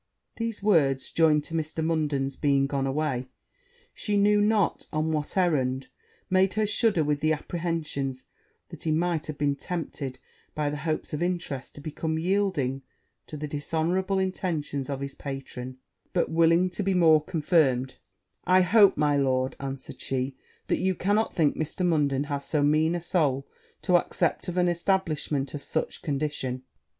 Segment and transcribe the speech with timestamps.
[0.37, 1.85] These words, joined to Mr.
[1.85, 3.27] Munden's being gone away,
[3.93, 5.89] she knew not on what errand,
[6.27, 8.23] made her shudder with the apprehensions
[8.69, 10.17] that he might have been tempted,
[10.55, 12.81] by the hopes of interest, to become yielding
[13.27, 15.77] to the dishonourable intentions of his patron:
[16.13, 17.97] but, willing to be more confirmed,
[18.47, 21.85] 'I hope, my lord,' answered she, 'that you cannot think Mr.
[21.85, 23.47] Munden has so mean a soul
[23.83, 26.63] to accept of an establishment on such condition.'